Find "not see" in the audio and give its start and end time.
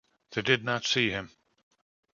0.65-1.11